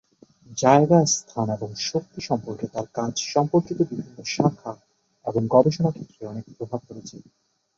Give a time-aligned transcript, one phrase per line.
[0.57, 4.71] জায়গা, স্থান এবং শক্তি সম্পর্কে তাঁর কাজ সম্পর্কিত বিভিন্ন শাখা
[5.25, 7.15] এবং গবেষণা ক্ষেত্রে অনেক প্রভাব ফেলেছে।